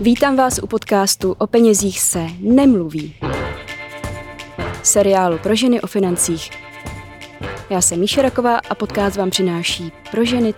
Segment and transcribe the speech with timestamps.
[0.00, 3.14] Vítám vás u podcastu O penězích se nemluví.
[4.82, 6.50] Seriálu pro ženy o financích.
[7.70, 10.52] Já jsem Míša Raková a podcast vám přináší pro ženy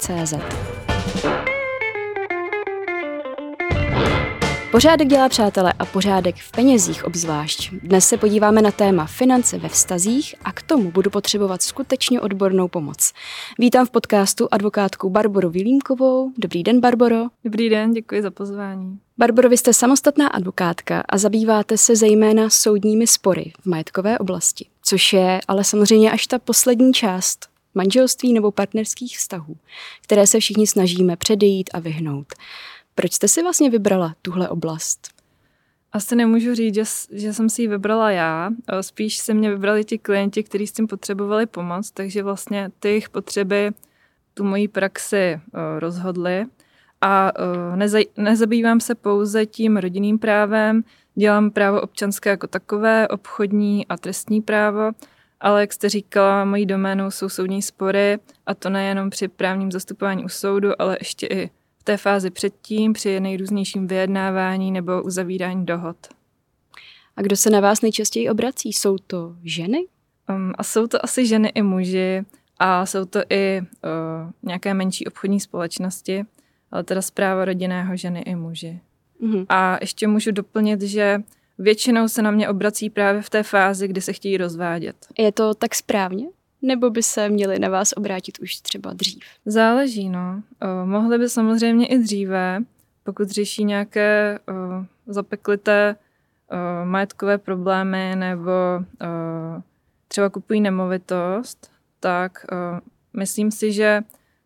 [4.70, 7.70] Pořádek dělá přátelé a pořádek v penězích obzvlášť.
[7.72, 12.68] Dnes se podíváme na téma finance ve vztazích a k tomu budu potřebovat skutečně odbornou
[12.68, 13.12] pomoc.
[13.58, 16.32] Vítám v podcastu advokátku Barboru Vilímkovou.
[16.38, 17.24] Dobrý den, Barboro.
[17.44, 18.98] Dobrý den, děkuji za pozvání.
[19.18, 25.12] Barboro, vy jste samostatná advokátka a zabýváte se zejména soudními spory v majetkové oblasti, což
[25.12, 29.56] je ale samozřejmě až ta poslední část manželství nebo partnerských vztahů,
[30.02, 32.26] které se všichni snažíme předejít a vyhnout.
[33.00, 35.08] Proč jste si vlastně vybrala tuhle oblast?
[35.92, 36.82] Asi nemůžu říct, že,
[37.12, 38.50] že jsem si ji vybrala já.
[38.80, 43.08] Spíš se mě vybrali ti klienti, kteří s tím potřebovali pomoc, takže vlastně ty jejich
[43.08, 43.70] potřeby
[44.34, 45.40] tu moji praxi
[45.78, 46.46] rozhodly.
[47.00, 47.32] A
[48.16, 54.90] nezabývám se pouze tím rodinným právem, dělám právo občanské jako takové, obchodní a trestní právo,
[55.40, 60.24] ale jak jste říkala, mojí doménou jsou soudní spory a to nejenom při právním zastupování
[60.24, 61.50] u soudu, ale ještě i
[61.90, 65.96] té fázi předtím, při nejrůznějším vyjednávání nebo uzavírání dohod.
[67.16, 68.72] A kdo se na vás nejčastěji obrací?
[68.72, 69.86] Jsou to ženy?
[70.28, 72.24] Um, a jsou to asi ženy i muži
[72.58, 76.24] a jsou to i uh, nějaké menší obchodní společnosti,
[76.70, 78.80] ale teda zpráva rodinného ženy i muži.
[79.22, 79.46] Mm-hmm.
[79.48, 81.22] A ještě můžu doplnit, že
[81.58, 84.96] většinou se na mě obrací právě v té fázi, kdy se chtějí rozvádět.
[85.18, 86.26] Je to tak správně?
[86.62, 89.18] Nebo by se měli na vás obrátit už třeba dřív?
[89.46, 90.42] Záleží, no.
[90.62, 92.62] O, mohli by samozřejmě i dříve,
[93.04, 94.52] pokud řeší nějaké o,
[95.12, 99.62] zapeklité o, majetkové problémy nebo o,
[100.08, 102.80] třeba kupují nemovitost, tak o,
[103.16, 104.02] myslím si, že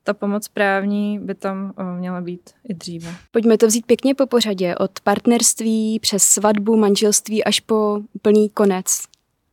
[0.07, 3.15] ta pomoc právní by tam měla být i dříve.
[3.31, 8.87] Pojďme to vzít pěkně po pořadě, od partnerství přes svatbu, manželství až po plný konec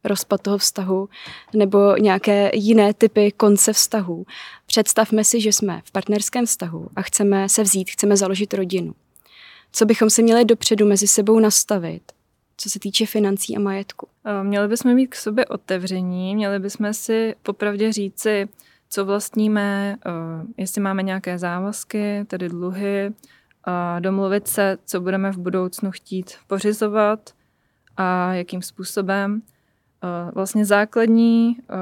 [0.03, 1.09] rozpad toho vztahu
[1.53, 4.25] nebo nějaké jiné typy konce vztahu.
[4.65, 8.93] Představme si, že jsme v partnerském vztahu a chceme se vzít, chceme založit rodinu.
[9.71, 12.03] Co bychom se měli dopředu mezi sebou nastavit,
[12.57, 14.07] co se týče financí a majetku?
[14.25, 18.49] Eh, měli bychom mít k sobě otevření, měli bychom si popravdě říci,
[18.89, 20.11] co vlastníme, eh,
[20.57, 23.11] jestli máme nějaké závazky, tedy dluhy,
[23.63, 27.29] a domluvit se, co budeme v budoucnu chtít pořizovat
[27.97, 29.41] a jakým způsobem.
[30.03, 31.75] Eh, vlastně základní eh,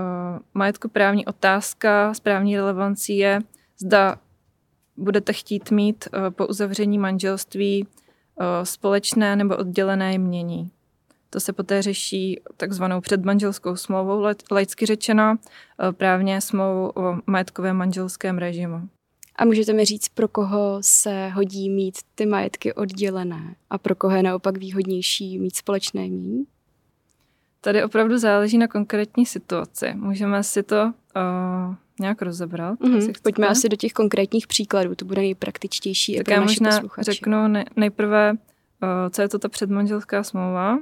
[0.53, 3.39] majetkoprávní otázka správní relevancí je,
[3.77, 4.17] zda
[4.97, 7.87] budete chtít mít eh, po uzavření manželství
[8.63, 10.71] společné nebo oddělené jmění.
[11.29, 15.35] To se poté řeší takzvanou předmanželskou smlouvou, laicky řečeno,
[15.91, 18.89] právně smlouvou o majetkovém manželském režimu.
[19.35, 24.15] A můžete mi říct, pro koho se hodí mít ty majetky oddělené a pro koho
[24.15, 26.45] je naopak výhodnější mít společné jmění?
[27.61, 29.93] Tady opravdu záleží na konkrétní situaci.
[29.95, 32.79] Můžeme si to uh, nějak rozebrat.
[32.79, 33.13] Mm-hmm.
[33.23, 37.11] Pojďme asi do těch konkrétních příkladů, to bude nejpraktičtější tak pro já naše možná posluchače.
[37.11, 38.37] řeknu ne, nejprve, uh,
[39.09, 40.73] co je to ta předmanželská smlouva.
[40.73, 40.81] Uh,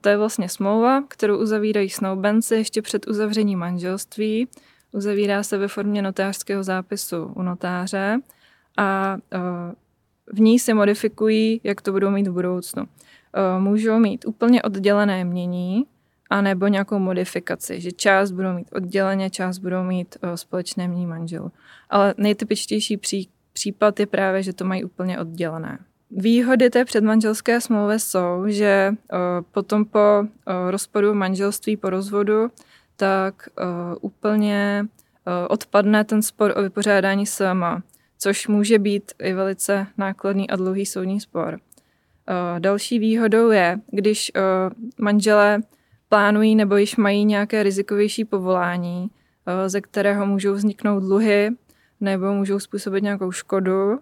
[0.00, 4.48] to je vlastně smlouva, kterou uzavírají snoubenci ještě před uzavřením manželství.
[4.92, 8.20] Uzavírá se ve formě notářského zápisu u notáře
[8.76, 9.40] a uh,
[10.26, 12.84] v ní se modifikují, jak to budou mít v budoucnu.
[13.34, 15.86] Eh, můžou mít úplně oddělené mění,
[16.30, 21.52] anebo nějakou modifikaci, že část budou mít odděleně, část budou mít uh, společné mění manželů.
[21.90, 25.78] Ale nejtypičtější pří, případ je právě, že to mají úplně oddělené.
[26.10, 29.18] Výhody té předmanželské smlouvy jsou, že uh,
[29.52, 30.24] potom po
[30.70, 32.50] rozpadu manželství, po rozvodu,
[32.96, 33.48] tak
[34.00, 34.86] úplně
[35.48, 37.82] odpadne ten spor o vypořádání sama,
[38.18, 41.60] což může být i velice nákladný a dlouhý soudní spor.
[42.28, 44.42] Uh, další výhodou je, když uh,
[44.98, 45.60] manželé
[46.08, 51.50] plánují nebo již mají nějaké rizikovější povolání, uh, ze kterého můžou vzniknout dluhy
[52.00, 53.98] nebo můžou způsobit nějakou škodu,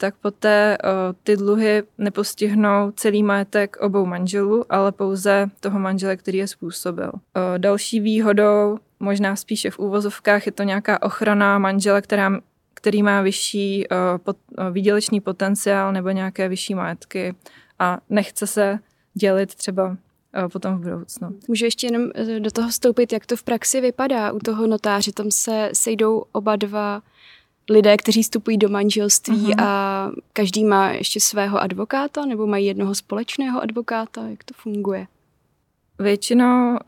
[0.00, 0.78] tak poté
[1.22, 7.12] ty dluhy nepostihnou celý majetek obou manželů, ale pouze toho manžele, který je způsobil.
[7.58, 12.40] Další výhodou, možná spíše v úvozovkách, je to nějaká ochrana manžela, která,
[12.74, 13.86] který má vyšší
[14.70, 17.34] výdělečný potenciál nebo nějaké vyšší majetky
[17.78, 18.78] a nechce se
[19.14, 19.96] dělit třeba
[20.44, 21.38] eh, potom v budoucnu.
[21.48, 25.12] Můžu ještě jenom eh, do toho vstoupit, jak to v praxi vypadá u toho notáře.
[25.12, 27.02] Tam se sejdou oba dva
[27.70, 29.64] lidé, kteří vstupují do manželství uh-huh.
[29.64, 34.28] a každý má ještě svého advokáta nebo mají jednoho společného advokáta.
[34.28, 35.06] Jak to funguje?
[35.98, 36.78] Většinou uh,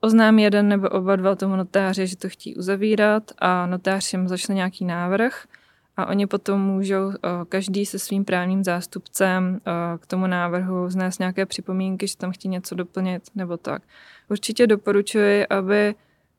[0.00, 4.54] oznámí jeden nebo oba dva tomu notáře, že to chtí uzavírat a notář jim začne
[4.54, 5.46] nějaký návrh
[5.96, 7.12] a oni potom můžou
[7.48, 9.60] každý se svým právním zástupcem
[10.00, 13.82] k tomu návrhu znést nějaké připomínky, že tam chtějí něco doplnit nebo tak.
[14.30, 15.94] Určitě doporučuji, aby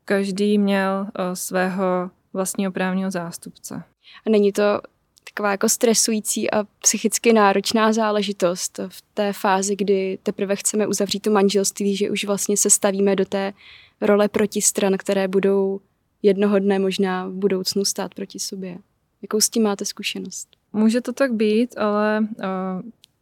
[0.06, 3.84] každý měl svého vlastního právního zástupce.
[4.26, 4.82] A není to
[5.24, 11.32] taková jako stresující a psychicky náročná záležitost v té fázi, kdy teprve chceme uzavřít to
[11.32, 13.54] manželství, že už vlastně se stavíme do té
[14.02, 15.82] role protistran, které budou
[16.22, 18.78] jednoho dne možná v budoucnu stát proti sobě.
[19.22, 20.50] Jakou s tím máte zkušenost?
[20.74, 22.46] Může to tak být, ale uh,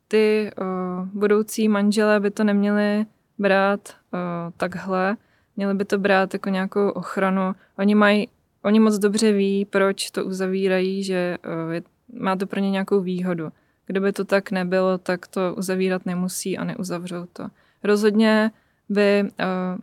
[0.07, 3.05] ty uh, budoucí manželé by to neměli
[3.37, 4.19] brát uh,
[4.57, 5.17] takhle.
[5.55, 7.55] Měli by to brát jako nějakou ochranu.
[7.77, 8.27] Oni mají,
[8.61, 11.83] oni moc dobře ví, proč to uzavírají, že uh, je,
[12.13, 13.51] má to pro ně nějakou výhodu.
[13.85, 17.47] Kdyby to tak nebylo, tak to uzavírat nemusí a neuzavřou to.
[17.83, 18.51] Rozhodně
[18.89, 19.79] by uh,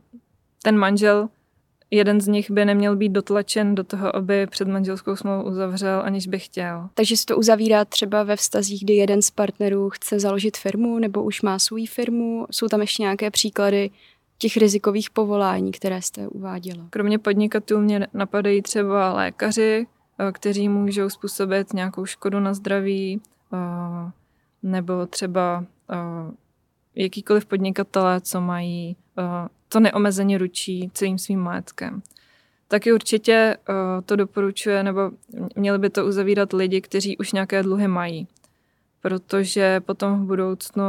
[0.62, 1.28] ten manžel
[1.94, 6.26] jeden z nich by neměl být dotlačen do toho, aby před manželskou smlouvu uzavřel, aniž
[6.26, 6.88] by chtěl.
[6.94, 11.22] Takže se to uzavírá třeba ve vztazích, kdy jeden z partnerů chce založit firmu nebo
[11.22, 12.46] už má svou firmu.
[12.50, 13.90] Jsou tam ještě nějaké příklady
[14.38, 16.86] těch rizikových povolání, které jste uváděla?
[16.90, 19.86] Kromě podnikatelů mě napadají třeba lékaři,
[20.18, 23.20] eh, kteří můžou způsobit nějakou škodu na zdraví,
[23.52, 24.10] eh,
[24.62, 25.96] nebo třeba eh,
[26.94, 28.96] jakýkoliv podnikatelé, co mají
[29.72, 32.02] to neomezeně ručí celým svým majetkem.
[32.68, 33.74] Taky určitě uh,
[34.06, 35.10] to doporučuje, nebo
[35.56, 38.26] měli by to uzavírat lidi, kteří už nějaké dluhy mají.
[39.00, 40.84] Protože potom v budoucnu,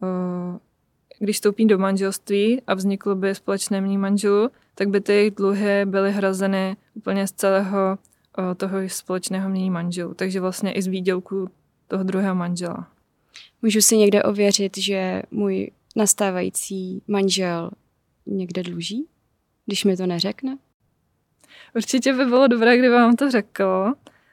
[0.00, 0.58] uh,
[1.18, 5.84] když vstoupí do manželství a vzniklo by společné mní manželů, tak by ty jejich dluhy
[5.84, 7.98] byly hrazeny úplně z celého
[8.38, 10.14] uh, toho společného mění manželů.
[10.14, 11.50] Takže vlastně i z výdělku
[11.88, 12.88] toho druhého manžela.
[13.62, 17.70] Můžu si někde ověřit, že můj nastávající manžel
[18.36, 19.06] někde dluží,
[19.66, 20.58] když mi to neřekne?
[21.76, 23.92] Určitě by bylo dobré, kdyby vám to řekl,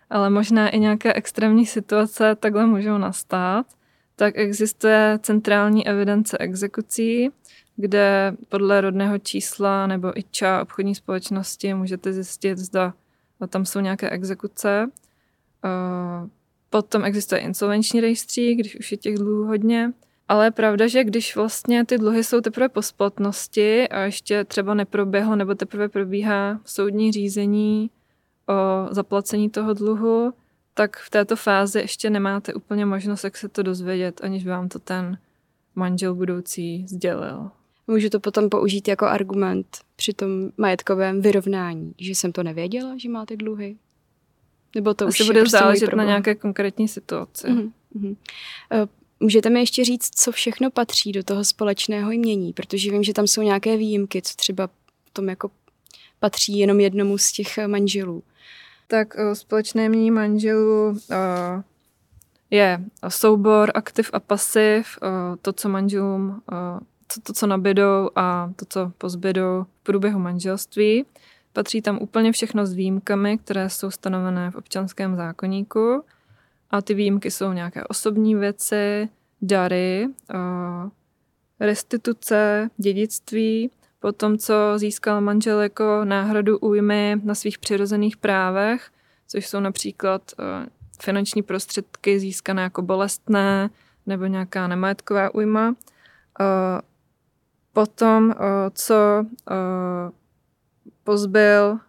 [0.10, 3.66] ale možná i nějaké extrémní situace takhle můžou nastat.
[4.16, 7.30] Tak existuje centrální evidence exekucí,
[7.76, 12.94] kde podle rodného čísla nebo IČA obchodní společnosti můžete zjistit, zda
[13.50, 14.92] tam jsou nějaké exekuce.
[16.70, 19.94] Potom existuje insolvenční rejstřík, když už je těch dluhů hodně.
[20.28, 24.74] Ale je pravda, že když vlastně ty dluhy jsou teprve po splatnosti a ještě třeba
[24.74, 27.90] neproběhlo nebo teprve probíhá soudní řízení
[28.50, 30.34] o zaplacení toho dluhu,
[30.74, 34.70] tak v této fázi ještě nemáte úplně možnost, jak se to dozvědět, aniž by vám
[34.70, 35.18] to ten
[35.76, 37.52] manžel budoucí sdělil.
[37.88, 43.10] Můžu to potom použít jako argument při tom majetkovém vyrovnání, že jsem to nevěděla, že
[43.10, 43.78] máte dluhy?
[44.76, 47.48] Nebo to Asi už bude prostě záležet na nějaké konkrétní situaci.
[47.48, 48.16] Uh-huh.
[49.20, 53.28] Můžete mi ještě říct, co všechno patří do toho společného jmění, protože vím, že tam
[53.28, 54.70] jsou nějaké výjimky, co třeba
[55.14, 55.52] tom jako
[56.20, 58.24] patří jenom jednomu z těch manželů.
[58.88, 60.96] Tak o, společné jmění manželů o,
[62.52, 65.00] je soubor aktiv a pasiv,
[65.42, 66.42] to, co manželům,
[67.14, 71.06] to, to, co nabydou a to, co pozbydou v průběhu manželství.
[71.54, 76.04] Patří tam úplně všechno s výjimkami, které jsou stanovené v občanském zákoníku.
[76.72, 79.10] A ty výjimky jsou nějaké osobní věci,
[79.42, 80.08] dary,
[81.60, 88.92] restituce, dědictví, potom co získal manžel jako náhradu újmy na svých přirozených právech,
[89.28, 90.32] což jsou například
[91.02, 93.70] finanční prostředky získané jako bolestné
[94.06, 95.76] nebo nějaká nemajetková újma.
[97.74, 98.34] Potom,
[98.74, 99.26] co
[101.04, 101.80] pozbyl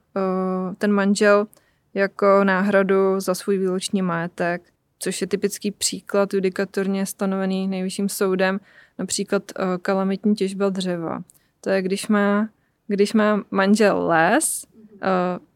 [0.79, 1.47] ten manžel
[1.95, 4.63] jako náhradu za svůj výlučný majetek,
[4.99, 8.61] což je typický příklad judikatorně stanovený nejvyšším soudem,
[8.99, 11.23] například uh, kalamitní těžba dřeva.
[11.61, 12.49] To je, když má,
[12.87, 14.99] když má manžel les, uh,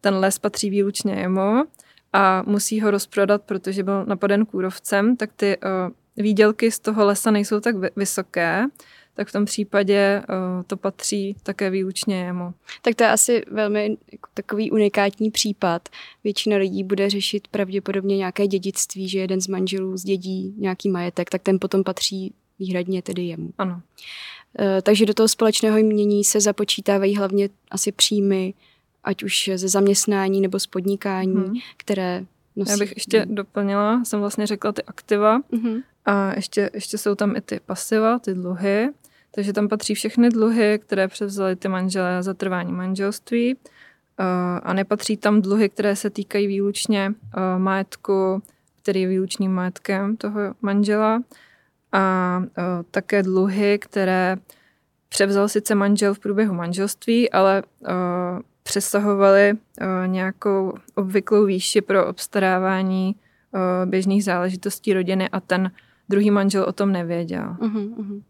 [0.01, 1.65] ten les patří výlučně jemu
[2.13, 7.31] a musí ho rozprodat, protože byl napaden kůrovcem, tak ty uh, výdělky z toho lesa
[7.31, 8.65] nejsou tak vysoké,
[9.15, 12.55] tak v tom případě uh, to patří také výlučně jemu.
[12.83, 13.97] Tak to je asi velmi
[14.35, 15.89] takový unikátní případ.
[16.25, 21.43] Většina lidí bude řešit pravděpodobně nějaké dědictví, že jeden z manželů zdědí nějaký majetek, tak
[21.43, 23.51] ten potom patří výhradně tedy jemu.
[23.59, 23.75] Ano.
[23.75, 28.55] Uh, takže do toho společného jmění se započítávají hlavně asi příjmy,
[29.05, 31.55] ať už ze zaměstnání nebo z podnikání, hmm.
[31.77, 32.25] které
[32.57, 32.71] nosí.
[32.71, 35.83] Já bych ještě doplnila, jsem vlastně řekla ty aktiva, mm-hmm.
[36.05, 38.89] a ještě, ještě jsou tam i ty pasiva, ty dluhy.
[39.35, 43.57] Takže tam patří všechny dluhy, které převzaly ty manželé za trvání manželství.
[44.21, 48.43] Eh, a nepatří tam dluhy, které se týkají výlučně eh, majetku,
[48.83, 51.23] který je výlučným majetkem toho manžela.
[51.93, 54.37] A eh, také dluhy, které
[55.09, 57.63] převzal sice manžel v průběhu manželství, ale
[58.63, 59.55] přesahovaly
[60.07, 63.17] nějakou obvyklou výši pro obstarávání
[63.85, 65.71] běžných záležitostí rodiny a ten
[66.09, 67.57] druhý manžel o tom nevěděl.
[67.61, 68.23] Uh-huh, uh-huh.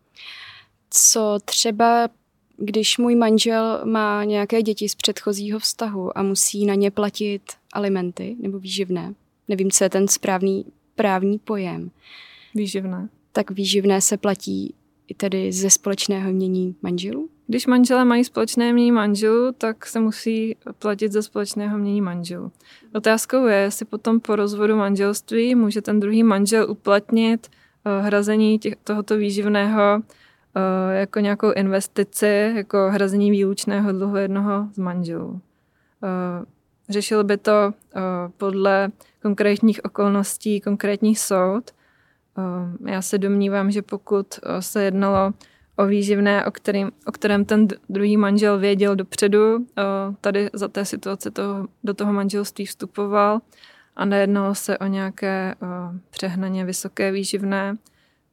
[0.94, 2.08] Co třeba,
[2.56, 8.36] když můj manžel má nějaké děti z předchozího vztahu a musí na ně platit alimenty
[8.40, 9.14] nebo výživné,
[9.48, 11.90] nevím, co je ten správný právní pojem.
[12.54, 13.08] Výživné.
[13.32, 14.74] Tak výživné se platí
[15.08, 17.28] i tedy ze společného mění manželů?
[17.46, 22.52] Když manželé mají společné mění manželů, tak se musí platit ze společného mění manželů.
[22.94, 28.76] Otázkou je, jestli potom po rozvodu manželství může ten druhý manžel uplatnit uh, hrazení těch,
[28.84, 30.02] tohoto výživného
[30.90, 35.30] jako nějakou investici, jako hrazení výlučného dluhu jednoho z manželů.
[35.30, 35.40] Uh,
[36.88, 37.72] řešil by to
[38.36, 38.88] podle
[39.22, 41.70] konkrétních okolností konkrétní soud.
[42.86, 44.26] Já se domnívám, že pokud
[44.60, 45.32] se jednalo
[45.76, 49.66] o výživné, o, kterým, o kterém ten druhý manžel věděl dopředu,
[50.20, 53.40] tady za té situace toho, do toho manželství vstupoval
[53.96, 55.54] a nejednalo se o nějaké
[56.10, 57.76] přehnaně vysoké výživné,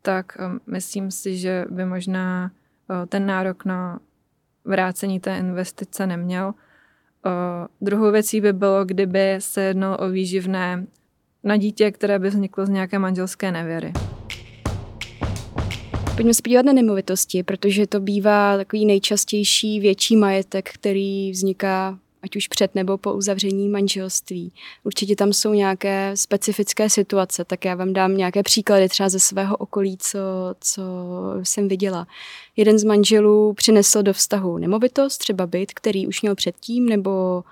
[0.02, 0.38] tak
[0.68, 2.52] myslím si, že by možná
[3.10, 4.00] ten nárok na
[4.66, 6.54] vrácení té investice neměl.
[7.26, 10.86] Uh, druhou věcí by bylo, kdyby se jednalo o výživné
[11.44, 13.94] na dítě, které by vzniklo z nějaké manželské nevěry.
[16.16, 22.36] Pojďme se podívat na nemovitosti, protože to bývá takový nejčastější větší majetek, který vzniká ať
[22.36, 24.52] už před nebo po uzavření manželství.
[24.84, 29.58] Určitě tam jsou nějaké specifické situace, tak já vám dám nějaké příklady třeba ze svého
[29.58, 30.20] okolí, co,
[30.62, 30.82] co
[31.44, 32.08] jsem viděla.
[32.58, 37.44] Jeden z manželů přinesl do vztahu nemovitost, třeba byt, který už měl předtím, nebo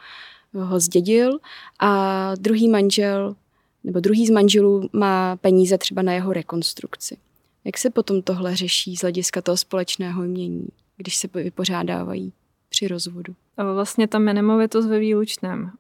[0.53, 1.39] ho zdědil
[1.79, 3.35] a druhý manžel
[3.83, 7.17] nebo druhý z manželů má peníze třeba na jeho rekonstrukci.
[7.65, 12.33] Jak se potom tohle řeší z hlediska toho společného mění, když se vypořádávají
[12.77, 13.35] při rozvodu?
[13.73, 15.71] Vlastně tam je nemovitost ve výlučném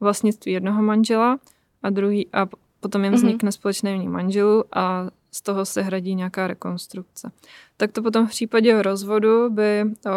[0.00, 1.38] vlastnictví jednoho manžela
[1.82, 2.46] a druhý a
[2.80, 3.16] potom jim mhm.
[3.16, 3.52] vznikne mm-hmm.
[3.52, 7.30] společné mění manželů a z toho se hradí nějaká rekonstrukce.
[7.76, 10.10] Tak to potom v případě rozvodu by o,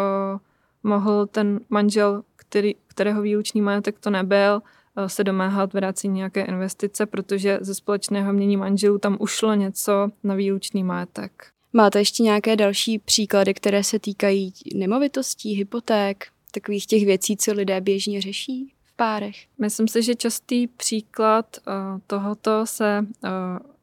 [0.82, 4.62] mohl ten manžel, který, kterého výlučný majetek to nebyl,
[5.06, 10.84] se domáhat vrácení nějaké investice, protože ze společného mění manželů tam ušlo něco na výlučný
[10.84, 11.46] majetek.
[11.72, 17.80] Máte ještě nějaké další příklady, které se týkají nemovitostí, hypoték, takových těch věcí, co lidé
[17.80, 19.36] běžně řeší v párech?
[19.58, 23.30] Myslím si, že častý příklad uh, tohoto se uh,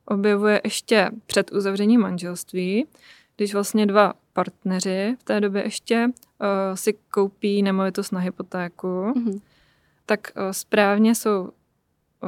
[0.06, 2.86] objevuje ještě před uzavřením manželství,
[3.36, 9.42] když vlastně dva partneři v té době ještě uh, si koupí nemovitost na hypotéku, mm-hmm.
[10.06, 11.50] tak správně jsou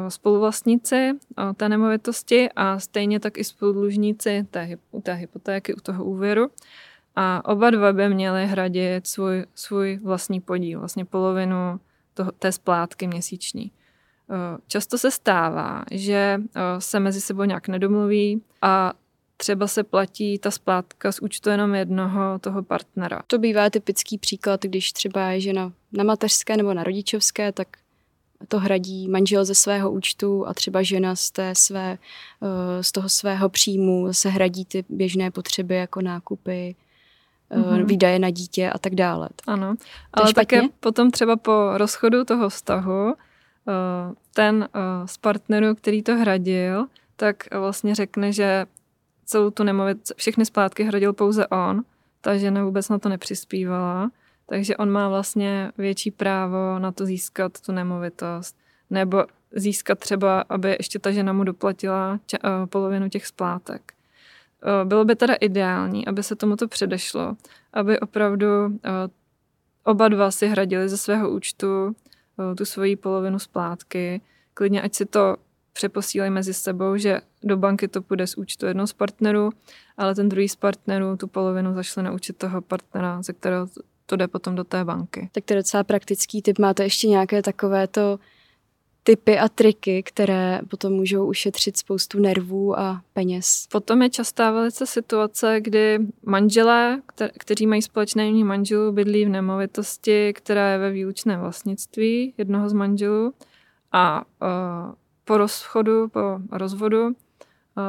[0.10, 1.12] spoluvlastníci
[1.56, 6.50] té nemovitosti a stejně tak i spoludlužníci té, té hypotéky, u toho úvěru.
[7.16, 11.80] A oba dva by měli hradit svůj, svůj vlastní podíl, vlastně polovinu
[12.14, 13.72] toho, té splátky měsíční.
[14.68, 16.42] Často se stává, že
[16.80, 18.94] se mezi sebou nějak nedomluví a
[19.38, 23.22] třeba se platí ta splátka z účtu jenom jednoho toho partnera.
[23.28, 27.68] To bývá typický příklad, když třeba je žena na mateřské nebo na rodičovské, tak
[28.48, 31.98] to hradí manžel ze svého účtu a třeba žena z, té své,
[32.42, 36.76] eh, z toho svého příjmu se hradí ty běžné potřeby jako nákupy,
[37.52, 37.86] mm-hmm.
[37.86, 39.30] výdaje na dítě a tak dále.
[39.48, 39.76] Ano,
[40.14, 44.70] ale také potom třeba po rozchodu toho vztahu eh, ten
[45.06, 48.66] z partnerů, který to hradil, tak vlastně řekne, že
[49.26, 51.82] celou tu nemovit, všechny splátky hradil pouze on,
[52.22, 54.12] ta žena vůbec na to nepřispívala
[54.52, 58.58] takže on má vlastně větší právo na to získat tu nemovitost.
[58.90, 63.94] Nebo získat třeba, aby ještě ta žena mu doplatila tě, uh, polovinu těch splátek.
[64.64, 67.36] Uh, bylo by teda ideální, aby se tomuto předešlo,
[67.74, 68.72] aby opravdu uh,
[69.84, 71.96] oba dva si hradili ze svého účtu
[72.58, 74.22] tu svoji polovinu splátky.
[74.54, 75.36] Klidně, ať si to
[75.74, 79.50] přeposílají mezi sebou, že do banky to půjde z účtu jednoho z partnerů,
[79.98, 83.68] ale ten druhý z partnerů tu polovinu zašle na účet toho partnera, ze kterého
[84.12, 85.30] to jde potom do té banky.
[85.32, 86.60] Tak to je docela praktický typ.
[86.60, 88.20] Máte ještě nějaké takovéto
[89.04, 93.68] typy a triky, které potom můžou ušetřit spoustu nervů a peněz.
[93.72, 97.02] Potom je častá velice situace, kdy manželé,
[97.38, 102.74] kteří mají společné jméní manželů, bydlí v nemovitosti, která je ve výlučném vlastnictví jednoho z
[102.74, 103.34] manželů
[103.92, 104.94] a uh,
[105.26, 106.20] po rozchodu, po
[106.52, 107.14] rozvodu uh,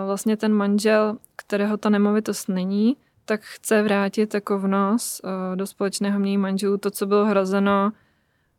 [0.06, 6.18] vlastně ten manžel, kterého ta nemovitost není, tak chce vrátit jako vnos uh, do společného
[6.18, 7.92] mění manželů to, co bylo hrazeno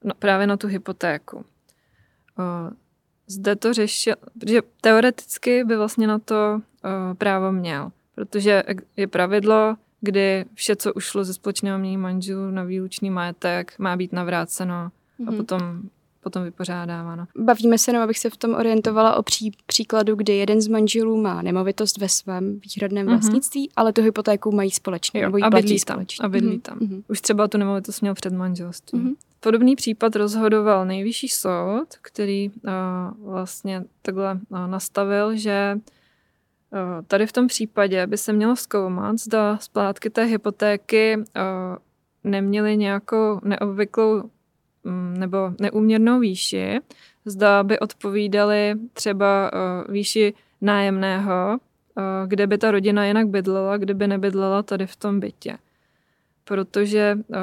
[0.03, 1.38] no, právě na tu hypotéku.
[1.38, 1.43] Uh,
[3.27, 8.63] zde to řešil, protože teoreticky by vlastně na to uh, právo měl, protože
[8.98, 14.13] je pravidlo, kdy vše, co ušlo ze společného mění manželů na výlučný majetek, má být
[14.13, 15.27] navráceno mm-hmm.
[15.27, 15.38] a mhm.
[15.38, 15.82] potom
[16.24, 17.25] potom vypořádáváno.
[17.38, 21.22] Bavíme se, no, abych se v tom orientovala o pří, příkladu, kdy jeden z manželů
[21.22, 23.10] má nemovitost ve svém výhradném mm-hmm.
[23.10, 25.22] vlastnictví, ale tu hypotéku mají společně.
[25.22, 25.96] Jo, nebo a bydlí tam.
[25.96, 26.25] Společně.
[26.25, 26.62] A bydlí mm-hmm.
[26.62, 26.80] tam.
[26.80, 27.03] Mm-hmm.
[27.08, 29.03] Už třeba tu nemovitost měl před manželstvím.
[29.03, 29.15] Mm-hmm.
[29.39, 37.32] Podobný případ rozhodoval nejvyšší soud, který uh, vlastně takhle uh, nastavil, že uh, tady v
[37.32, 41.24] tom případě by se mělo zkoumat, zda splátky té hypotéky uh,
[42.24, 44.24] neměly nějakou neobvyklou
[45.17, 46.79] nebo neúměrnou výši,
[47.25, 54.07] zda by odpovídali třeba uh, výši nájemného, uh, kde by ta rodina jinak bydlela, kdyby
[54.07, 55.57] nebydlela tady v tom bytě.
[56.43, 57.37] Protože uh,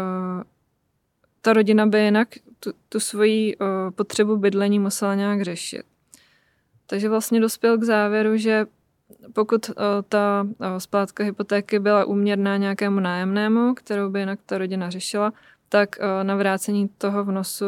[1.40, 2.28] ta rodina by jinak
[2.60, 3.56] tu, tu svoji
[3.94, 5.82] potřebu bydlení musela nějak řešit.
[6.86, 8.66] Takže vlastně dospěl k závěru, že
[9.32, 9.70] pokud
[10.08, 10.46] ta
[10.78, 15.32] splátka hypotéky byla úměrná nějakému nájemnému, kterou by jinak ta rodina řešila,
[15.72, 17.64] tak eh, na vrácení toho vnosu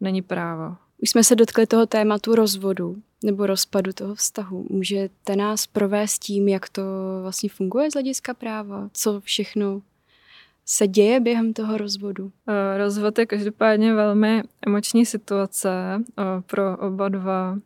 [0.00, 0.76] není právo.
[0.98, 4.66] Už jsme se dotkli toho tématu rozvodu nebo rozpadu toho vztahu.
[4.70, 6.82] Můžete nás provést tím, jak to
[7.22, 8.88] vlastně funguje z hlediska práva?
[8.92, 9.82] Co všechno
[10.64, 12.32] se děje během toho rozvodu?
[12.48, 15.70] Eh, rozvod je každopádně velmi emoční situace
[16.18, 17.58] eh, pro oba dva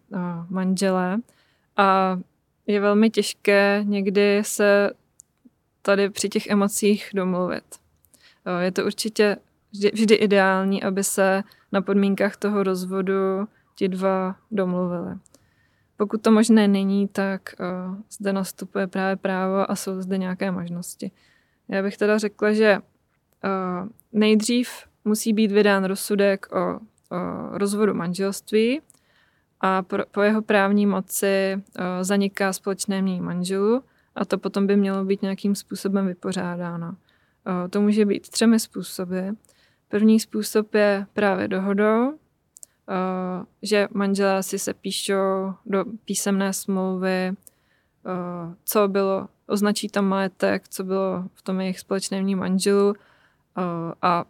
[0.48, 1.18] manžele
[1.76, 2.18] a
[2.66, 4.90] je velmi těžké někdy se
[5.82, 7.64] tady při těch emocích domluvit.
[8.60, 9.36] Je to určitě
[9.74, 15.14] vždy, vždy ideální, aby se na podmínkách toho rozvodu ti dva domluvili.
[15.96, 21.10] Pokud to možné není, tak uh, zde nastupuje právě právo a jsou zde nějaké možnosti.
[21.68, 24.68] Já bych teda řekla, že uh, nejdřív
[25.04, 26.78] musí být vydán rozsudek o, o
[27.58, 28.80] rozvodu manželství
[29.60, 33.82] a pro, po jeho právní moci uh, zaniká společné mění manželů
[34.14, 36.88] a to potom by mělo být nějakým způsobem vypořádáno.
[36.88, 39.20] Uh, to může být třemi způsoby.
[39.94, 42.16] První způsob je právě dohodou, uh,
[43.62, 50.84] že manželé si se píšou do písemné smlouvy, uh, co bylo, označí tam majetek, co
[50.84, 52.94] bylo v tom jejich společném manželu uh,
[54.02, 54.24] a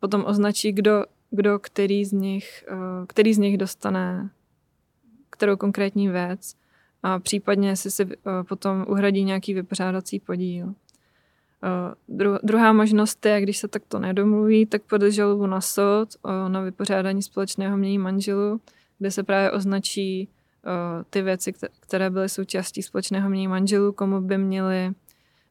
[0.00, 2.64] potom označí, kdo, kdo který, z nich,
[3.06, 4.30] který z nich dostane
[5.30, 6.54] kterou konkrétní věc
[7.02, 8.06] a případně si si
[8.48, 10.74] potom uhradí nějaký vypořádací podíl.
[12.08, 16.08] Dru- druhá možnost je, když se takto nedomluví, tak podle žalobu na soud
[16.48, 18.60] na vypořádání společného mění manželů,
[18.98, 20.28] kde se právě označí
[21.10, 24.92] ty věci, které byly součástí společného mění manželů, komu by měly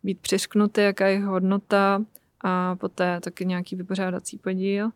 [0.03, 2.01] být přišknuty, jaká je hodnota
[2.41, 4.89] a poté taky nějaký vypořádací podíl.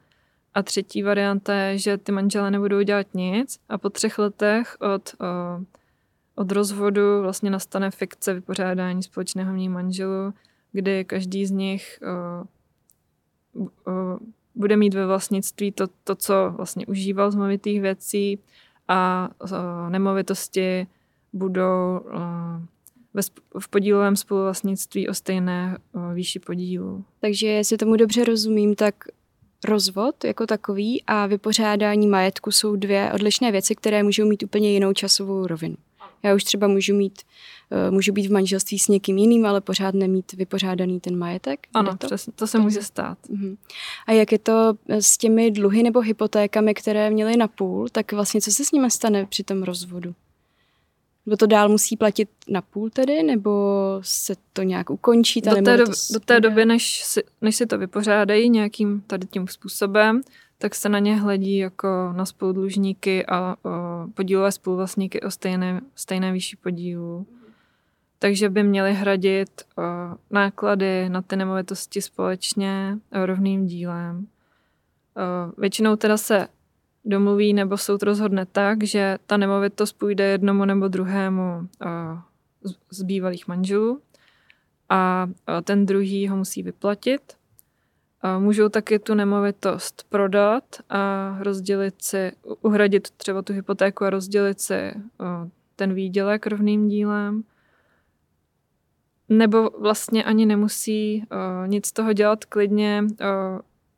[0.53, 5.15] A třetí varianta je, že ty manželé nebudou dělat nic a po třech letech od,
[6.35, 10.33] od rozvodu vlastně nastane fikce vypořádání společného mění manželů,
[10.71, 11.99] kdy každý z nich
[13.53, 14.19] uh, uh,
[14.55, 18.39] bude mít ve vlastnictví to, to, co vlastně užíval z movitých věcí
[18.87, 19.49] a uh,
[19.89, 20.87] nemovitosti
[21.33, 21.99] budou
[23.59, 25.77] v podílovém spoluvlastnictví o stejné
[26.13, 27.05] výši podílu.
[27.19, 28.95] Takže jestli tomu dobře rozumím, tak
[29.67, 34.93] rozvod jako takový a vypořádání majetku jsou dvě odlišné věci, které můžou mít úplně jinou
[34.93, 35.75] časovou rovinu.
[36.23, 37.21] Já už třeba můžu mít
[37.73, 41.67] Eh, můžu být v manželství s někým jiným, ale pořád nemít vypořádaný ten majetek.
[41.73, 42.07] Ano, to?
[42.07, 43.17] přesně, to se může stát.
[43.29, 43.57] Uh-huh.
[44.07, 48.11] A jak je to eh, s těmi dluhy nebo hypotékami, které měly na půl, tak
[48.11, 50.15] vlastně co se s nimi stane při tom rozvodu?
[51.25, 53.51] Nebo to dál musí platit na půl tedy, nebo
[54.01, 55.41] se to nějak ukončí?
[55.41, 59.27] Ta do, té doby, do té doby, než si, než si to vypořádají nějakým tady
[59.27, 60.21] tím způsobem,
[60.61, 63.55] tak se na ně hledí jako na spoludlužníky a
[64.13, 67.27] podílové spoluvlastníky o stejné, stejné výši podílu
[68.21, 69.61] takže by měli hradit
[70.29, 74.27] náklady na ty nemovitosti společně rovným dílem.
[75.57, 76.47] Většinou teda se
[77.05, 81.67] domluví nebo soud rozhodne tak, že ta nemovitost půjde jednomu nebo druhému uh,
[82.91, 84.01] z, bývalých manželů
[84.89, 85.27] a
[85.63, 87.21] ten druhý ho musí vyplatit.
[88.23, 92.31] Uh, můžou taky tu nemovitost prodat a rozdělit si,
[92.61, 94.93] uhradit třeba tu hypotéku a rozdělit si
[95.75, 97.43] ten výdělek rovným dílem
[99.29, 101.25] nebo vlastně ani nemusí
[101.65, 103.03] nic z toho dělat klidně.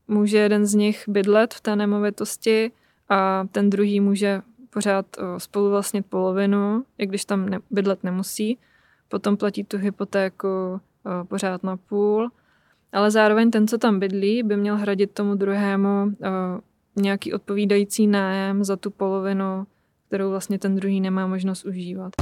[0.08, 2.72] Může jeden z nich bydlet v té nemovitosti
[3.10, 5.06] a ten druhý může pořád
[5.38, 8.58] spolu vlastnit polovinu, i když tam bydlet nemusí.
[9.08, 10.82] Potom platí tu hypotéku
[11.28, 12.30] pořád na půl.
[12.93, 16.12] Ale zároveň ten, co tam bydlí, by měl hradit tomu druhému uh,
[16.95, 19.67] nějaký odpovídající nájem za tu polovinu,
[20.08, 22.13] kterou vlastně ten druhý nemá možnost užívat.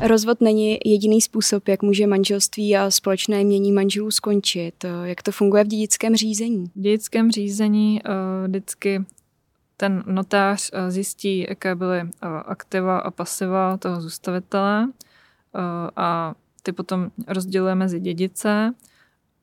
[0.00, 4.84] Rozvod není jediný způsob, jak může manželství a společné mění manželů skončit.
[5.04, 6.64] Jak to funguje v dědickém řízení?
[6.76, 9.04] V dědickém řízení uh, vždycky
[9.76, 12.02] ten notář zjistí, jaké byly
[12.44, 14.88] aktiva a pasiva toho zůstavitele
[15.96, 16.34] a
[16.66, 18.74] ty potom rozděluje mezi dědice.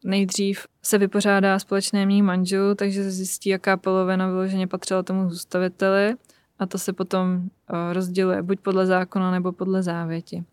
[0.04, 6.16] Nejdřív se vypořádá společné mění manželů, takže se zjistí, jaká polovina vyloženě patřila tomu zůstaviteli
[6.60, 10.44] a to se potom eh, rozděluje buď podle zákona nebo podle závěti.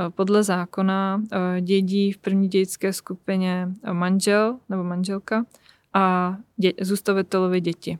[0.00, 5.46] Eh, podle zákona eh, dědí v první dědické skupině manžel nebo manželka
[5.94, 7.98] a dě, zůstavitelovi děti.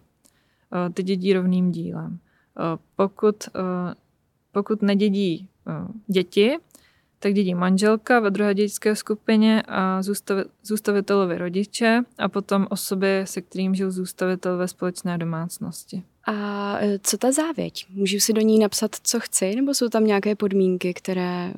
[0.94, 2.18] Ty dědí rovným dílem.
[2.96, 3.48] Pokud,
[4.52, 5.48] pokud nedědí
[6.06, 6.58] děti,
[7.22, 10.02] tak dědí manželka ve druhé dětské skupině a
[10.62, 16.02] zůstavitelovi rodiče a potom osoby, se kterým žil zůstavitel ve společné domácnosti.
[16.24, 17.86] A e, co ta závěť?
[17.90, 21.52] Můžu si do ní napsat, co chci, nebo jsou tam nějaké podmínky, které, e,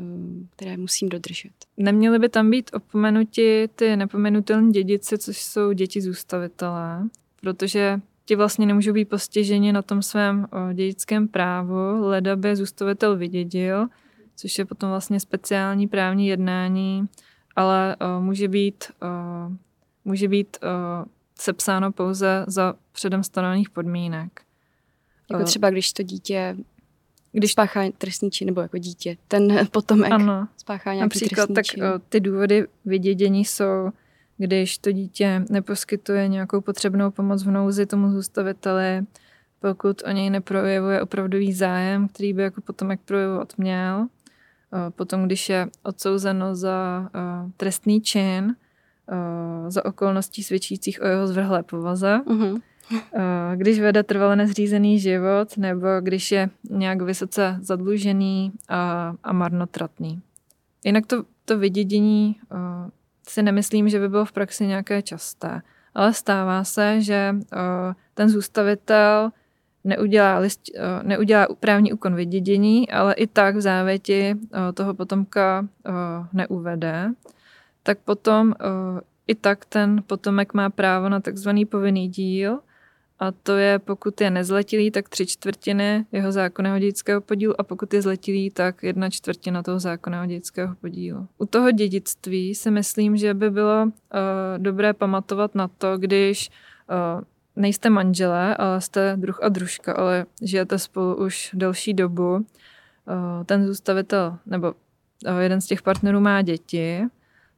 [0.57, 1.53] které musím dodržet?
[1.77, 7.09] Neměly by tam být opomenuti ty nepomenutelní dědici, což jsou děti zůstavitelé,
[7.41, 13.89] protože ti vlastně nemůžou být postiženi na tom svém dědickém právu, leda by zůstavitel vydědil,
[14.43, 17.09] což je potom vlastně speciální právní jednání,
[17.57, 18.85] ale může být,
[20.05, 20.57] může být
[21.39, 24.41] sepsáno pouze za předem stanovených podmínek.
[25.31, 26.57] Jako třeba, když to dítě
[27.33, 30.49] když spáchá trestný čin, nebo jako dítě, ten potomek ano.
[30.57, 31.85] spáchá nějaký Například, trestný tak čin.
[32.09, 33.91] ty důvody vydědění jsou,
[34.39, 39.03] když to dítě neposkytuje nějakou potřebnou pomoc v nouzi tomu zůstaviteli,
[39.61, 44.07] pokud o něj neprojevuje opravdový zájem, který by jako potomek projevovat měl,
[44.91, 47.09] potom, když je odsouzeno za
[47.57, 48.57] trestný čin,
[49.69, 52.21] za okolností svědčících o jeho zvrhlé povaze,
[53.15, 60.23] Eh, když vede trvale nezřízený život nebo když je nějak vysoce zadlužený a, a marnotratný.
[60.85, 62.37] Jinak to, to vydědění
[63.29, 65.63] si nemyslím, že by bylo v praxi nějaké časté,
[65.95, 67.37] ale stává se, že
[68.15, 69.31] ten zůstavitel
[69.85, 75.61] neudělá, list, uh, neudělá právní úkon vydědění, ale i tak v závěti uh, toho potomka
[75.89, 75.95] uh,
[76.33, 77.11] neuvede,
[77.83, 78.55] tak potom
[79.29, 82.59] i tak ten potomek má právo na takzvaný povinný díl–
[83.23, 87.95] a to je, pokud je nezletilý, tak tři čtvrtiny jeho zákonného dědického podílu a pokud
[87.95, 91.29] je zletilý, tak jedna čtvrtina toho zákonného dědického podílu.
[91.39, 93.91] U toho dědictví si myslím, že by bylo uh,
[94.59, 96.51] dobré pamatovat na to, když
[96.91, 97.25] uh,
[97.57, 102.45] nejste manželé, ale jste druh a družka, ale žijete spolu už delší dobu, uh,
[103.47, 107.03] ten zůstavitel nebo uh, jeden z těch partnerů má děti,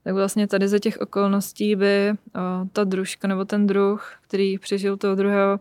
[0.04, 2.40] tak vlastně tady za těch okolností by o,
[2.72, 5.60] ta družka nebo ten druh, který přežil toho druhého,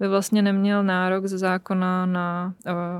[0.00, 2.54] by vlastně neměl nárok ze zákona na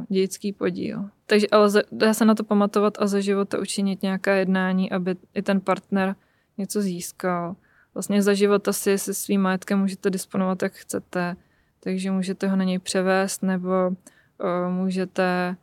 [0.08, 1.04] dědický podíl.
[1.26, 5.42] Takže ale dá se na to pamatovat a za života učinit nějaká jednání, aby i
[5.42, 6.14] ten partner
[6.58, 7.56] něco získal.
[7.94, 11.36] Vlastně za života si se svým majetkem můžete disponovat, jak chcete,
[11.80, 15.56] takže můžete ho na něj převést nebo o, můžete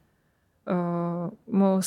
[0.67, 1.79] o, mu o,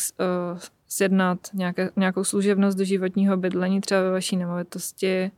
[0.89, 5.31] sjednat nějaké, nějakou služebnost do životního bydlení třeba ve vaší nemovitosti.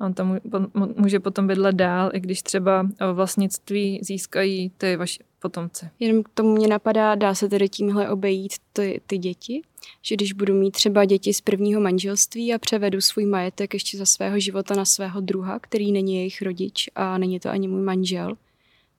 [0.00, 0.38] On tam
[0.74, 5.88] může potom bydlet dál, i když třeba vlastnictví získají ty vaši potomci.
[6.00, 9.62] Jenom k tomu mě napadá, dá se tedy tímhle obejít ty, ty děti?
[10.02, 14.06] Že když budu mít třeba děti z prvního manželství a převedu svůj majetek ještě za
[14.06, 18.36] svého života na svého druha, který není jejich rodič a není to ani můj manžel,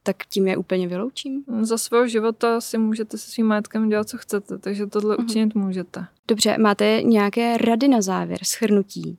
[0.04, 1.44] tak tím je úplně vyloučím?
[1.62, 5.24] Za svého života si můžete se svým majetkem dělat, co chcete, takže tohle uh-huh.
[5.24, 6.06] učinit můžete.
[6.28, 9.18] Dobře, máte nějaké rady na závěr, schrnutí,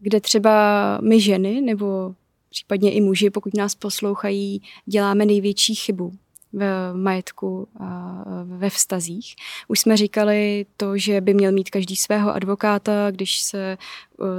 [0.00, 2.14] kde třeba my ženy nebo
[2.50, 6.12] případně i muži, pokud nás poslouchají, děláme největší chybu
[6.52, 9.34] v majetku a ve vztazích.
[9.68, 13.78] Už jsme říkali to, že by měl mít každý svého advokáta, když se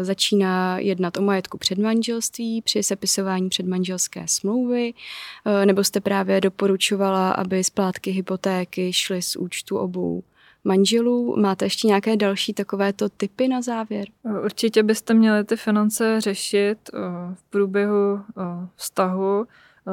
[0.01, 4.93] začíná jednat o majetku předmanželství, při sepisování předmanželské smlouvy,
[5.65, 10.23] nebo jste právě doporučovala, aby splátky hypotéky šly z účtu obou
[10.63, 11.35] manželů.
[11.39, 14.07] Máte ještě nějaké další takovéto typy na závěr?
[14.43, 16.77] Určitě byste měli ty finance řešit
[17.33, 18.21] v průběhu
[18.75, 19.45] vztahu,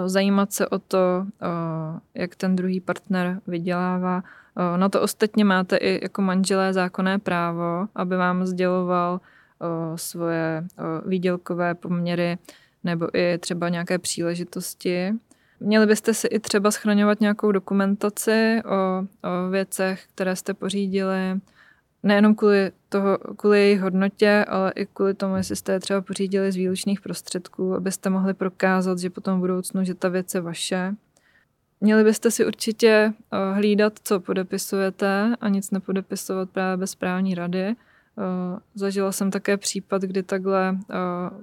[0.06, 4.22] zajímat se o to, eh, jak ten druhý partner vydělává.
[4.56, 9.20] Eh, na to ostatně máte i jako manželé zákonné právo, aby vám sděloval
[9.96, 10.64] svoje
[11.06, 12.38] výdělkové poměry
[12.84, 15.12] nebo i třeba nějaké příležitosti.
[15.60, 18.74] Měli byste si i třeba schraňovat nějakou dokumentaci o,
[19.28, 21.40] o věcech, které jste pořídili,
[22.02, 26.52] nejenom kvůli, toho, kvůli jejich hodnotě, ale i kvůli tomu, jestli jste je třeba pořídili
[26.52, 30.94] z výlučných prostředků, abyste mohli prokázat, že potom v budoucnu, že ta věc je vaše.
[31.80, 37.68] měli byste si určitě uh, hlídat, co podepisujete a nic nepodepisovat právě bez správní rady.
[37.68, 41.40] Uh, zažila jsem také případ, kdy takhle uh,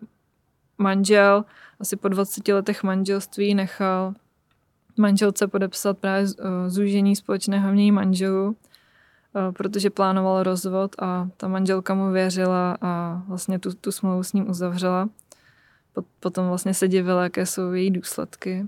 [0.77, 1.45] manžel
[1.79, 4.13] asi po 20 letech manželství nechal
[4.97, 6.27] manželce podepsat právě
[6.67, 8.55] zúžení společného mění manželů,
[9.51, 14.49] protože plánoval rozvod a ta manželka mu věřila a vlastně tu, tu smlouvu s ním
[14.49, 15.09] uzavřela.
[16.19, 18.65] Potom vlastně se divila, jaké jsou její důsledky.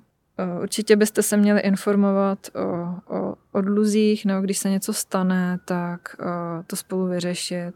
[0.62, 6.16] Určitě byste se měli informovat o, o odluzích, nebo když se něco stane, tak
[6.68, 7.76] to spolu vyřešit.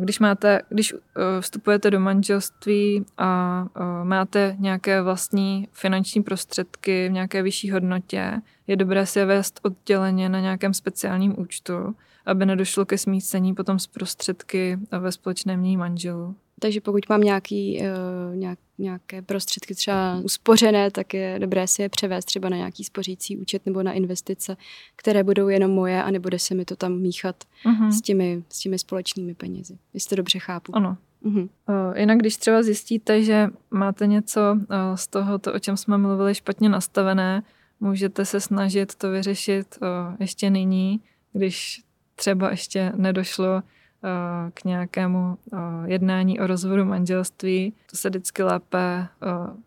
[0.00, 0.94] Když, máte, když
[1.40, 3.64] vstupujete do manželství a
[4.02, 10.28] máte nějaké vlastní finanční prostředky v nějaké vyšší hodnotě, je dobré si je vést odděleně
[10.28, 11.94] na nějakém speciálním účtu,
[12.26, 16.34] aby nedošlo ke smícení potom z prostředky ve společném mění manželů.
[16.60, 21.88] Takže pokud mám nějaký, uh, nějak, nějaké prostředky třeba uspořené, tak je dobré si je
[21.88, 24.56] převést třeba na nějaký spořící účet nebo na investice,
[24.96, 27.88] které budou jenom moje a nebude se mi to tam míchat uh-huh.
[27.88, 29.78] s, těmi, s těmi společnými penězi.
[29.94, 30.76] Jestli to dobře chápu.
[30.76, 30.96] Ano.
[31.24, 31.48] Uh-huh.
[31.68, 35.98] Uh, jinak když třeba zjistíte, že máte něco uh, z toho, to, o čem jsme
[35.98, 37.42] mluvili, špatně nastavené,
[37.80, 39.78] můžete se snažit to vyřešit
[40.20, 41.00] ještě nyní,
[41.32, 41.82] když
[42.16, 43.62] třeba ještě nedošlo
[44.04, 47.72] Eh, k nějakému eh, jednání o rozvodu manželství.
[47.90, 49.06] To se vždycky lépe eh,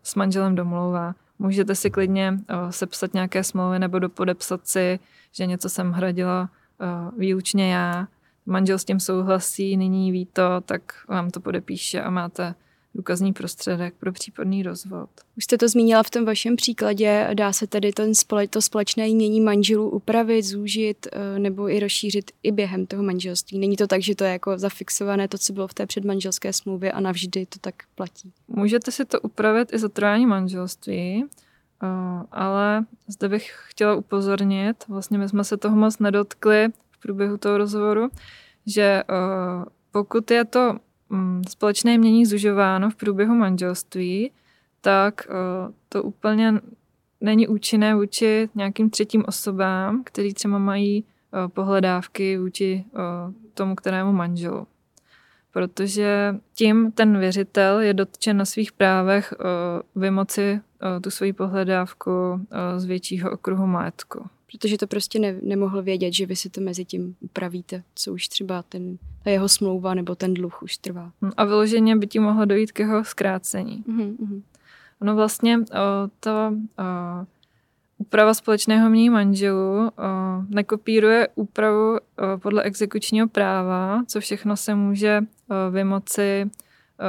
[0.02, 1.14] s manželem domlouvá.
[1.38, 2.38] Můžete si klidně
[2.70, 4.98] sepsat nějaké smlouvy nebo dopodepsat si,
[5.32, 6.50] že něco jsem hradila
[7.18, 8.08] výlučně já.
[8.46, 12.54] Manžel s tím souhlasí, nyní ví to, tak vám to podepíše a máte
[12.94, 15.10] důkazní prostředek pro případný rozvod.
[15.36, 19.08] Už jste to zmínila v tom vašem příkladě, dá se tedy ten spole, to společné
[19.08, 23.58] jmění manželů upravit, zúžit eh, nebo i rozšířit i během toho manželství.
[23.58, 26.92] Není to tak, že to je jako zafixované to, co bylo v té předmanželské smlouvě
[26.92, 28.32] a navždy to tak platí.
[28.48, 31.24] Můžete si to upravit i za trvání manželství,
[31.82, 31.86] eh,
[32.32, 37.58] ale zde bych chtěla upozornit, vlastně my jsme se toho moc nedotkli v průběhu toho
[37.58, 38.08] rozhovoru,
[38.66, 40.78] že eh, pokud je to
[41.48, 44.30] společné mění zužováno v průběhu manželství,
[44.80, 46.60] tak eh, to úplně
[47.20, 52.98] není účinné vůči nějakým třetím osobám, kteří třeba mají eh, pohledávky vůči eh,
[53.54, 54.66] tomu kterému manželu.
[55.52, 59.34] Protože tím ten věřitel je dotčen na svých právech
[59.96, 60.60] vymoci
[61.02, 62.46] tu svoji pohledávku
[62.76, 66.84] z většího okruhu majetku protože to prostě ne, nemohl vědět, že vy si to mezi
[66.84, 71.12] tím upravíte, co už třeba ten, ta jeho smlouva nebo ten dluh už trvá.
[71.22, 73.84] Hm, a vyloženě by ti mohlo dojít k jeho zkrácení.
[73.88, 74.42] Mm-hmm.
[75.02, 75.62] Ono vlastně o,
[76.20, 76.54] ta o,
[77.98, 79.90] úprava společného mění manželů o,
[80.48, 82.00] nekopíruje úpravu o,
[82.38, 86.50] podle exekučního práva, co všechno se může o, vymoci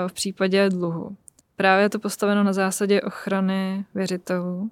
[0.05, 1.15] o, v případě dluhu.
[1.55, 4.71] Právě je to postaveno na zásadě ochrany věřitelů.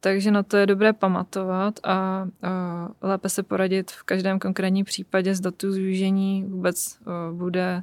[0.00, 5.34] Takže na to je dobré pamatovat a, a lépe se poradit v každém konkrétním případě,
[5.34, 7.82] zda tu zúžení vůbec o, bude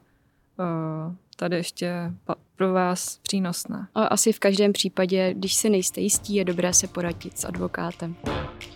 [0.59, 2.13] o, tady ještě
[2.55, 3.87] pro vás přínosné.
[3.95, 8.15] A asi v každém případě, když se nejste jistí, je dobré se poradit s advokátem.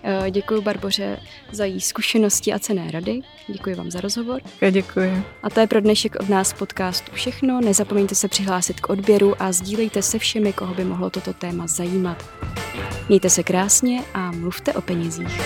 [0.03, 1.19] E, děkuji Barboře
[1.51, 3.21] za její zkušenosti a cené rady.
[3.47, 4.41] Děkuji vám za rozhovor.
[4.61, 5.23] Já děkuji.
[5.43, 7.61] A to je pro dnešek od nás podcastu všechno.
[7.61, 12.25] Nezapomeňte se přihlásit k odběru a sdílejte se všemi, koho by mohlo toto téma zajímat.
[13.09, 15.41] Mějte se krásně a mluvte o penězích.